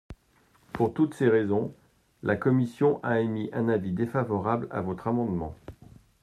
Pour 0.73 0.95
toutes 0.95 1.13
ces 1.13 1.27
raisons, 1.29 1.75
la 2.23 2.35
commission 2.35 2.99
a 3.03 3.19
émis 3.19 3.51
un 3.53 3.69
avis 3.69 3.91
défavorable 3.91 4.67
à 4.71 4.81
votre 4.81 5.05
amendement. 5.07 5.53